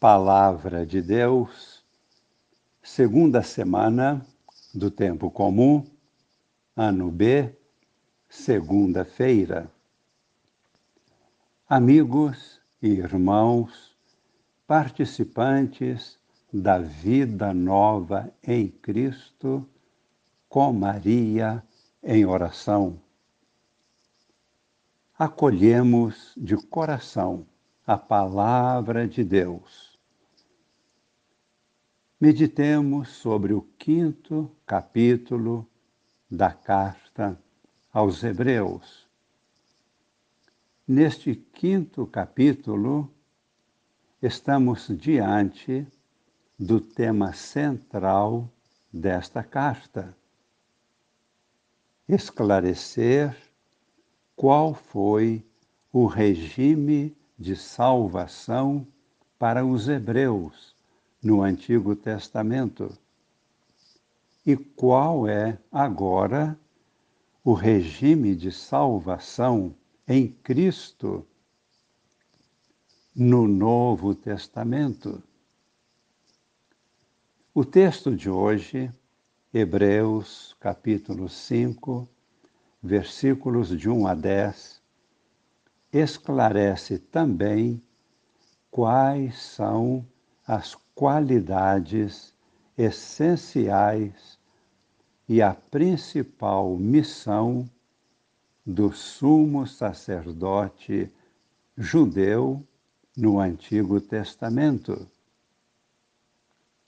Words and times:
Palavra 0.00 0.86
de 0.86 1.02
Deus, 1.02 1.84
segunda 2.82 3.42
semana 3.42 4.26
do 4.72 4.90
tempo 4.90 5.30
comum, 5.30 5.84
ano 6.74 7.10
B, 7.10 7.54
segunda-feira. 8.26 9.70
Amigos 11.68 12.62
e 12.80 12.88
irmãos, 12.88 13.94
participantes 14.66 16.18
da 16.50 16.78
vida 16.78 17.52
nova 17.52 18.32
em 18.42 18.68
Cristo, 18.68 19.68
com 20.48 20.72
Maria 20.72 21.62
em 22.02 22.24
oração. 22.24 22.98
Acolhemos 25.18 26.32
de 26.38 26.56
coração 26.56 27.46
a 27.86 27.98
palavra 27.98 29.06
de 29.06 29.22
Deus 29.22 29.89
Meditemos 32.22 33.08
sobre 33.08 33.54
o 33.54 33.62
quinto 33.78 34.54
capítulo 34.66 35.66
da 36.30 36.52
carta 36.52 37.40
aos 37.90 38.22
Hebreus. 38.22 39.08
Neste 40.86 41.34
quinto 41.34 42.06
capítulo, 42.06 43.10
estamos 44.20 44.88
diante 44.88 45.86
do 46.58 46.78
tema 46.78 47.32
central 47.32 48.52
desta 48.92 49.42
carta: 49.42 50.14
esclarecer 52.06 53.34
qual 54.36 54.74
foi 54.74 55.42
o 55.90 56.04
regime 56.04 57.16
de 57.38 57.56
salvação 57.56 58.86
para 59.38 59.64
os 59.64 59.88
hebreus 59.88 60.69
no 61.22 61.42
Antigo 61.42 61.94
Testamento. 61.94 62.96
E 64.44 64.56
qual 64.56 65.28
é 65.28 65.58
agora 65.70 66.58
o 67.44 67.52
regime 67.52 68.34
de 68.34 68.50
salvação 68.50 69.74
em 70.08 70.28
Cristo 70.28 71.26
no 73.14 73.46
Novo 73.46 74.14
Testamento? 74.14 75.22
O 77.52 77.64
texto 77.64 78.14
de 78.16 78.30
hoje, 78.30 78.90
Hebreus 79.52 80.56
capítulo 80.58 81.28
5, 81.28 82.08
versículos 82.82 83.68
de 83.76 83.90
1 83.90 84.06
a 84.06 84.14
10, 84.14 84.80
esclarece 85.92 86.98
também 86.98 87.82
quais 88.70 89.38
são 89.42 90.06
as 90.50 90.74
qualidades 90.96 92.34
essenciais 92.76 94.36
e 95.28 95.40
a 95.40 95.54
principal 95.54 96.76
missão 96.76 97.70
do 98.66 98.92
sumo 98.92 99.64
sacerdote 99.64 101.08
judeu 101.76 102.66
no 103.16 103.38
Antigo 103.38 104.00
Testamento. 104.00 105.08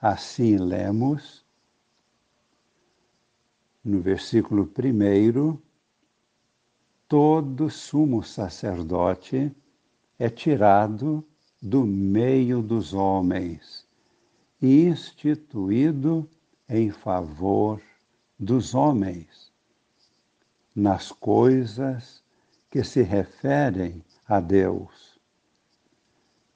Assim 0.00 0.56
lemos 0.56 1.46
no 3.84 4.00
versículo 4.00 4.64
1: 4.64 5.56
todo 7.06 7.70
sumo 7.70 8.24
sacerdote 8.24 9.54
é 10.18 10.28
tirado 10.28 11.24
do 11.66 11.86
meio 11.86 12.60
dos 12.60 12.92
homens 12.92 13.86
instituído 14.60 16.28
em 16.68 16.90
favor 16.90 17.80
dos 18.38 18.74
homens, 18.74 19.50
nas 20.76 21.10
coisas 21.10 22.22
que 22.70 22.84
se 22.84 23.00
referem 23.00 24.04
a 24.28 24.40
Deus, 24.40 25.18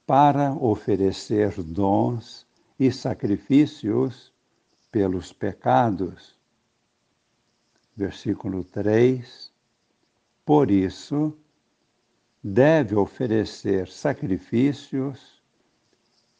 para 0.06 0.52
oferecer 0.52 1.54
dons 1.62 2.46
e 2.78 2.92
sacrifícios 2.92 4.30
pelos 4.92 5.32
pecados. 5.32 6.36
Versículo 7.96 8.62
3: 8.62 9.50
Por 10.44 10.70
isso, 10.70 11.34
deve 12.42 12.94
oferecer 12.94 13.88
sacrifícios 13.88 15.38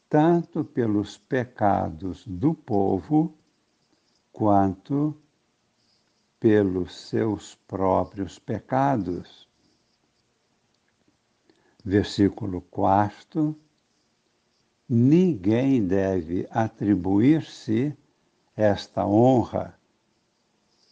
tanto 0.08 0.64
pelos 0.64 1.18
pecados 1.18 2.24
do 2.26 2.54
povo, 2.54 3.36
quanto 4.32 5.14
pelos 6.40 6.94
seus 6.94 7.54
próprios 7.66 8.38
pecados. 8.38 9.46
Versículo 11.84 12.62
4: 12.62 13.54
Ninguém 14.88 15.86
deve 15.86 16.46
atribuir-se 16.50 17.94
esta 18.56 19.06
honra, 19.06 19.78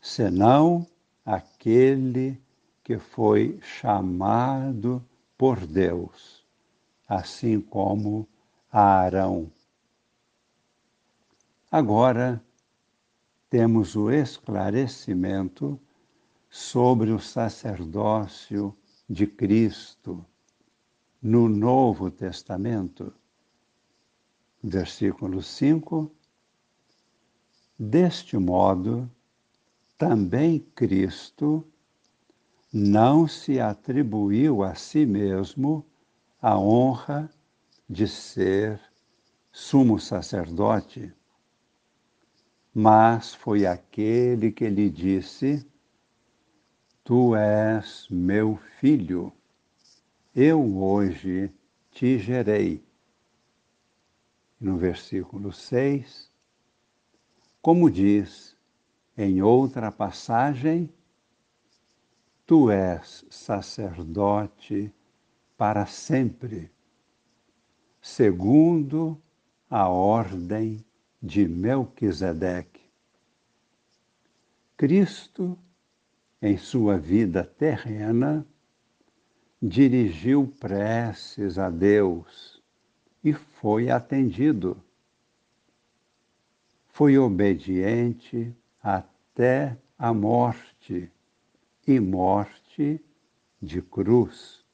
senão 0.03 0.87
aquele 1.25 2.39
que 2.87 3.01
foi 3.01 3.59
chamado 3.61 5.05
por 5.37 5.67
Deus, 5.67 6.47
assim 7.09 7.61
como 7.61 8.29
Arão. 8.71 9.51
Agora 11.69 12.41
temos 13.51 13.97
o 13.97 14.09
esclarecimento 14.09 15.81
sobre 16.49 17.11
o 17.11 17.19
sacerdócio 17.19 18.73
de 19.11 19.27
Cristo 19.27 20.25
no 21.21 21.49
Novo 21.49 22.09
Testamento. 22.09 23.13
Versículo 24.63 25.43
5. 25.43 26.09
Deste 27.77 28.39
modo, 28.39 29.11
também 29.99 30.61
Cristo 30.61 31.67
não 32.79 33.27
se 33.27 33.59
atribuiu 33.59 34.63
a 34.63 34.75
si 34.75 35.07
mesmo 35.07 35.83
a 36.43 36.59
honra 36.59 37.31
de 37.89 38.07
ser 38.07 38.79
sumo 39.51 39.99
sacerdote, 39.99 41.11
mas 42.75 43.35
foi 43.35 43.65
aquele 43.65 44.53
que 44.53 44.69
lhe 44.69 44.91
disse: 44.91 45.67
Tu 47.03 47.35
és 47.35 48.07
meu 48.11 48.59
filho, 48.79 49.33
eu 50.35 50.77
hoje 50.77 51.51
te 51.91 52.19
gerei. 52.19 52.85
No 54.61 54.77
versículo 54.77 55.51
6, 55.51 56.31
como 57.63 57.91
diz 57.91 58.55
em 59.17 59.41
outra 59.41 59.91
passagem, 59.91 60.91
Tu 62.47 62.71
és 62.71 63.25
sacerdote 63.29 64.93
para 65.57 65.84
sempre 65.84 66.71
segundo 68.01 69.21
a 69.69 69.89
ordem 69.89 70.87
de 71.21 71.49
Melquisedeque. 71.49 72.89
Cristo, 74.77 75.59
em 76.41 76.57
sua 76.57 76.97
vida 76.97 77.43
terrena, 77.43 78.47
dirigiu 79.61 80.47
preces 80.61 81.59
a 81.59 81.69
Deus 81.69 82.63
e 83.25 83.33
foi 83.33 83.91
atendido. 83.91 84.81
Foi 86.87 87.19
obediente 87.19 88.54
até 88.81 89.77
a 89.98 90.15
morte 90.15 91.10
e 91.86 92.00
morte 92.00 93.00
de 93.62 93.80
cruz 93.80 94.65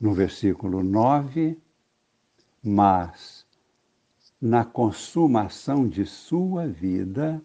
no 0.00 0.14
versículo 0.14 0.82
9, 0.82 1.60
mas 2.62 3.46
na 4.40 4.64
consumação 4.64 5.86
de 5.86 6.06
sua 6.06 6.66
vida, 6.66 7.42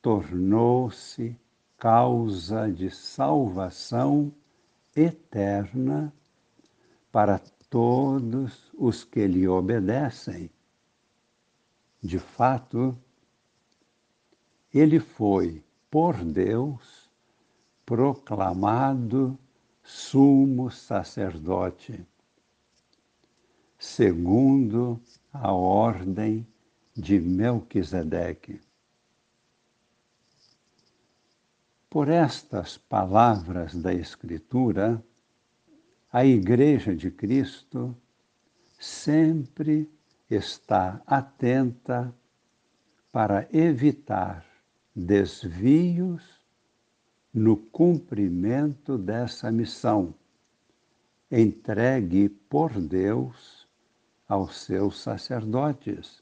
tornou-se 0.00 1.36
causa 1.76 2.70
de 2.70 2.90
salvação 2.90 4.32
eterna 4.94 6.12
para 7.10 7.40
todos 7.68 8.70
os 8.74 9.02
que 9.02 9.26
lhe 9.26 9.48
obedecem. 9.48 10.50
De 12.00 12.18
fato, 12.18 12.96
ele 14.72 15.00
foi, 15.00 15.64
por 15.90 16.16
Deus, 16.24 17.10
proclamado 17.84 19.38
sumo 19.82 20.70
sacerdote. 20.70 22.06
segundo 23.78 25.00
a 25.32 25.52
ordem 25.52 26.46
de 26.96 27.20
Melquisedeque. 27.20 28.60
Por 31.88 32.08
estas 32.08 32.76
palavras 32.76 33.74
da 33.80 33.94
Escritura, 33.94 35.02
a 36.12 36.24
Igreja 36.24 36.94
de 36.94 37.10
Cristo 37.10 37.96
sempre 38.78 39.88
está 40.28 41.00
atenta 41.06 42.12
para 43.12 43.48
evitar 43.52 44.44
desvios 44.98 46.24
no 47.32 47.56
cumprimento 47.56 48.98
dessa 48.98 49.48
missão, 49.48 50.12
entregue 51.30 52.28
por 52.28 52.72
Deus 52.80 53.68
aos 54.26 54.56
seus 54.56 55.00
sacerdotes. 55.00 56.20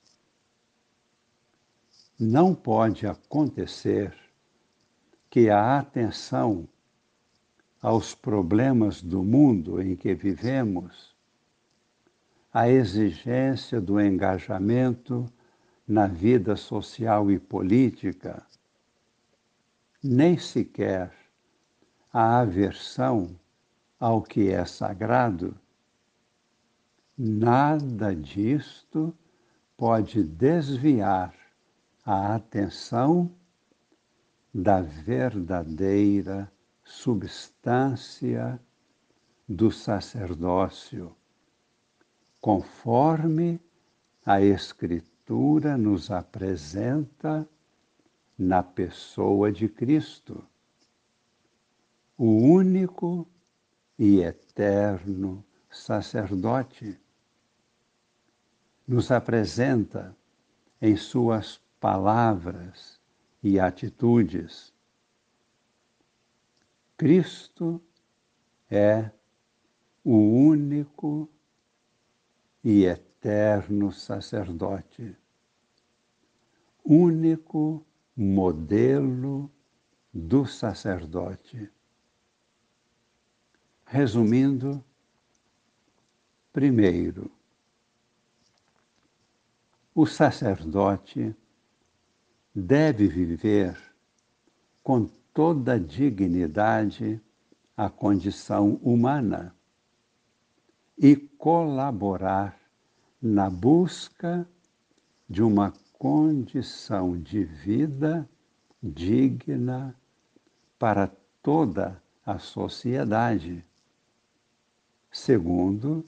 Não 2.20 2.54
pode 2.54 3.06
acontecer 3.06 4.14
que 5.30 5.48
a 5.48 5.78
atenção 5.78 6.68
aos 7.80 8.14
problemas 8.14 9.00
do 9.00 9.24
mundo 9.24 9.80
em 9.80 9.96
que 9.96 10.14
vivemos, 10.14 11.16
a 12.52 12.68
exigência 12.68 13.80
do 13.80 13.98
engajamento 13.98 15.26
na 15.88 16.06
vida 16.06 16.56
social 16.56 17.30
e 17.30 17.38
política, 17.38 18.44
nem 20.02 20.38
sequer 20.38 21.12
a 22.12 22.40
aversão 22.40 23.38
ao 23.98 24.22
que 24.22 24.50
é 24.50 24.64
sagrado, 24.64 25.58
nada 27.16 28.14
disto 28.14 29.14
pode 29.76 30.22
desviar 30.22 31.34
a 32.04 32.34
atenção 32.34 33.30
da 34.52 34.80
verdadeira 34.80 36.50
substância 36.84 38.60
do 39.48 39.70
sacerdócio, 39.70 41.14
conforme 42.40 43.60
a 44.24 44.40
Escritura 44.40 45.76
nos 45.76 46.10
apresenta 46.10 47.46
na 48.38 48.62
pessoa 48.62 49.50
de 49.50 49.68
Cristo, 49.68 50.44
o 52.18 52.24
único 52.24 53.26
e 53.98 54.20
eterno 54.20 55.44
sacerdote. 55.70 56.98
Nos 58.86 59.10
apresenta 59.10 60.16
em 60.80 60.96
suas 60.96 61.60
palavras 61.80 63.00
e 63.42 63.58
atitudes. 63.58 64.72
Cristo 66.96 67.82
é 68.70 69.10
o 70.04 70.16
único 70.16 71.28
e 72.62 72.84
eterno 72.84 73.92
sacerdote, 73.92 75.16
único 76.84 77.84
modelo 78.16 79.50
do 80.12 80.46
sacerdote. 80.46 81.70
Resumindo, 83.84 84.82
primeiro, 86.52 87.30
o 89.94 90.06
sacerdote 90.06 91.36
deve 92.54 93.06
viver 93.06 93.76
com 94.82 95.06
toda 95.34 95.78
dignidade 95.78 97.20
a 97.76 97.90
condição 97.90 98.80
humana 98.82 99.54
e 100.96 101.14
colaborar 101.14 102.58
na 103.20 103.50
busca 103.50 104.48
de 105.28 105.42
uma 105.42 105.72
condição 105.98 107.18
de 107.18 107.44
vida 107.44 108.28
digna 108.82 109.94
para 110.78 111.10
toda 111.42 112.02
a 112.24 112.38
sociedade. 112.38 113.64
Segundo, 115.10 116.04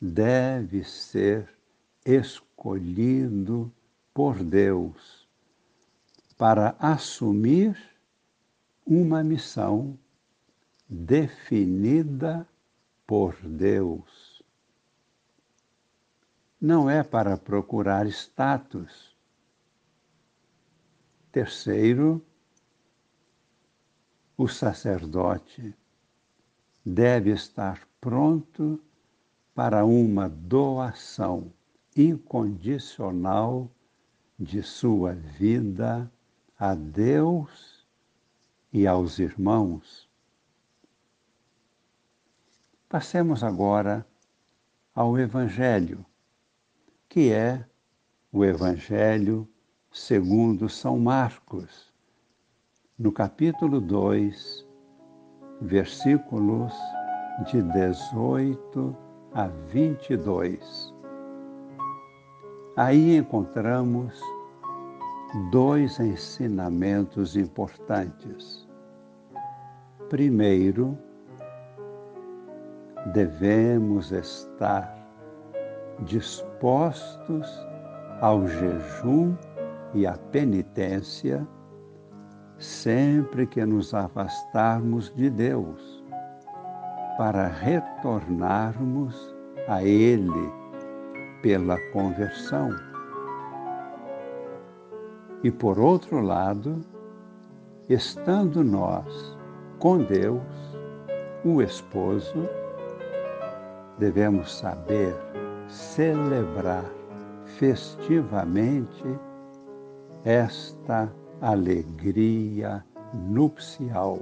deve 0.00 0.84
ser 0.84 1.48
escolhido 2.04 3.70
por 4.14 4.42
Deus 4.42 5.26
para 6.38 6.76
assumir 6.78 7.76
uma 8.86 9.22
missão 9.22 9.98
definida 10.88 12.46
por 13.06 13.36
Deus. 13.42 14.25
Não 16.66 16.90
é 16.90 17.04
para 17.04 17.36
procurar 17.36 18.08
status. 18.08 19.16
Terceiro, 21.30 22.20
o 24.36 24.48
sacerdote 24.48 25.72
deve 26.84 27.30
estar 27.30 27.86
pronto 28.00 28.82
para 29.54 29.84
uma 29.84 30.28
doação 30.28 31.52
incondicional 31.96 33.70
de 34.36 34.60
sua 34.60 35.12
vida 35.12 36.10
a 36.58 36.74
Deus 36.74 37.86
e 38.72 38.88
aos 38.88 39.20
irmãos. 39.20 40.10
Passemos 42.88 43.44
agora 43.44 44.04
ao 44.92 45.16
Evangelho, 45.16 46.04
que 47.16 47.32
é 47.32 47.64
o 48.30 48.44
Evangelho 48.44 49.48
segundo 49.90 50.68
São 50.68 50.98
Marcos, 50.98 51.90
no 52.98 53.10
capítulo 53.10 53.80
2, 53.80 54.68
versículos 55.62 56.74
de 57.50 57.62
18 57.62 58.94
a 59.32 59.46
22. 59.46 60.94
Aí 62.76 63.16
encontramos 63.16 64.20
dois 65.50 65.98
ensinamentos 65.98 67.34
importantes. 67.34 68.68
Primeiro, 70.10 70.98
devemos 73.14 74.12
estar 74.12 75.05
dispostos 76.00 77.66
ao 78.20 78.46
jejum 78.46 79.34
e 79.94 80.06
à 80.06 80.16
penitência 80.30 81.46
sempre 82.58 83.46
que 83.46 83.64
nos 83.64 83.92
afastarmos 83.92 85.12
de 85.14 85.28
Deus, 85.28 86.04
para 87.18 87.48
retornarmos 87.48 89.34
a 89.68 89.82
Ele 89.82 90.52
pela 91.42 91.78
conversão. 91.92 92.70
E 95.42 95.50
por 95.50 95.78
outro 95.78 96.20
lado, 96.20 96.80
estando 97.88 98.64
nós 98.64 99.36
com 99.78 99.98
Deus, 99.98 100.42
o 101.44 101.62
esposo, 101.62 102.48
devemos 103.98 104.58
saber 104.58 105.14
celebrar 105.68 106.84
festivamente 107.44 109.18
esta 110.24 111.12
alegria 111.40 112.84
nupcial. 113.12 114.18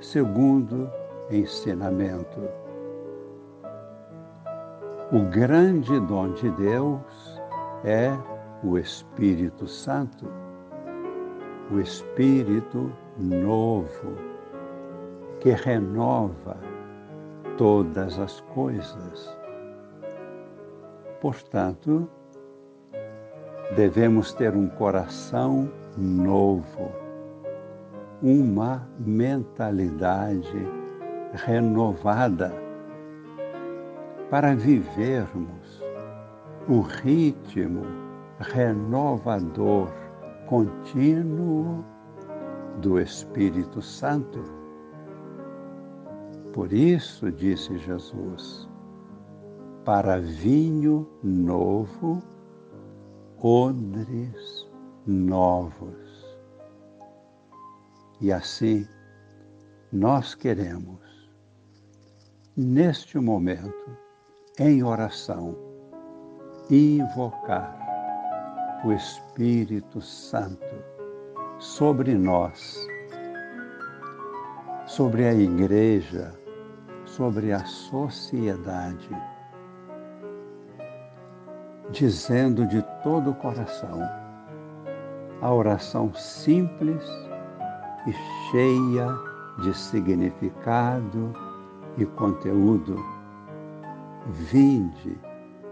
Segundo 0.00 0.90
ensinamento 1.30 2.40
o 5.12 5.20
grande 5.20 6.00
dom 6.00 6.32
de 6.32 6.50
Deus 6.50 7.40
é 7.84 8.10
o 8.64 8.76
Espírito 8.76 9.68
Santo, 9.68 10.26
o 11.70 11.78
Espírito 11.78 12.90
novo, 13.16 14.16
que 15.38 15.50
renova 15.50 16.56
todas 17.56 18.18
as 18.18 18.40
coisas. 18.54 19.36
Portanto, 21.20 22.08
devemos 23.74 24.32
ter 24.32 24.54
um 24.54 24.68
coração 24.68 25.70
novo, 25.96 26.90
uma 28.22 28.88
mentalidade 28.98 30.66
renovada 31.32 32.52
para 34.30 34.54
vivermos 34.54 35.84
o 36.68 36.80
ritmo 36.80 37.82
renovador, 38.38 39.88
contínuo 40.46 41.84
do 42.80 43.00
Espírito 43.00 43.80
Santo. 43.80 44.55
Por 46.56 46.72
isso, 46.72 47.30
disse 47.30 47.76
Jesus, 47.76 48.66
para 49.84 50.18
vinho 50.18 51.06
novo, 51.22 52.22
odres 53.38 54.66
novos. 55.06 56.34
E 58.22 58.32
assim, 58.32 58.88
nós 59.92 60.34
queremos, 60.34 61.30
neste 62.56 63.18
momento, 63.18 63.90
em 64.58 64.82
oração, 64.82 65.54
invocar 66.70 67.78
o 68.82 68.94
Espírito 68.94 70.00
Santo 70.00 70.64
sobre 71.58 72.14
nós, 72.14 72.78
sobre 74.86 75.26
a 75.26 75.34
igreja, 75.34 76.45
sobre 77.16 77.50
a 77.50 77.64
sociedade, 77.64 79.08
dizendo 81.90 82.66
de 82.66 82.82
todo 83.02 83.30
o 83.30 83.34
coração 83.34 84.02
a 85.40 85.52
oração 85.52 86.12
simples 86.14 87.02
e 88.06 88.12
cheia 88.50 89.08
de 89.62 89.72
significado 89.74 91.32
e 91.96 92.04
conteúdo. 92.04 92.96
Vinde, 94.26 95.18